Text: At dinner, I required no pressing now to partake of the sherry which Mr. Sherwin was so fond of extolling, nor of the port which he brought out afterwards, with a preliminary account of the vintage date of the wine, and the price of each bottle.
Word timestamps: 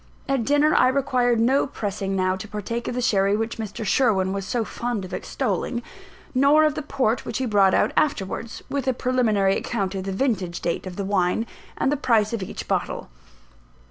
At 0.27 0.45
dinner, 0.45 0.73
I 0.73 0.87
required 0.87 1.39
no 1.39 1.67
pressing 1.67 2.15
now 2.15 2.35
to 2.35 2.47
partake 2.47 2.87
of 2.87 2.95
the 2.95 3.03
sherry 3.03 3.35
which 3.37 3.59
Mr. 3.59 3.85
Sherwin 3.85 4.33
was 4.33 4.47
so 4.47 4.65
fond 4.65 5.05
of 5.05 5.13
extolling, 5.13 5.83
nor 6.33 6.63
of 6.63 6.73
the 6.73 6.81
port 6.81 7.23
which 7.23 7.37
he 7.37 7.45
brought 7.45 7.75
out 7.75 7.91
afterwards, 7.95 8.63
with 8.67 8.87
a 8.87 8.93
preliminary 8.93 9.55
account 9.55 9.93
of 9.93 10.05
the 10.05 10.11
vintage 10.11 10.59
date 10.59 10.87
of 10.87 10.95
the 10.95 11.05
wine, 11.05 11.45
and 11.77 11.91
the 11.91 11.97
price 11.97 12.33
of 12.33 12.41
each 12.41 12.67
bottle. 12.67 13.09